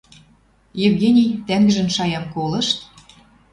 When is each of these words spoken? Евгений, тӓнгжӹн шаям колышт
Евгений, 0.87 1.29
тӓнгжӹн 1.47 1.87
шаям 1.95 2.25
колышт 2.33 2.77